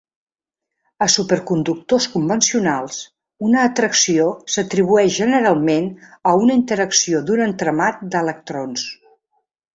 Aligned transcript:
A 1.05 1.07
superconductors 1.15 2.07
convencionals, 2.13 2.97
una 3.49 3.59
atracció 3.65 4.25
s'atribueix 4.55 5.13
generalment 5.19 5.91
a 6.31 6.35
una 6.47 6.57
interacció 6.63 7.23
d'un 7.31 7.47
entramat 7.51 8.03
d'electrons. 8.17 8.89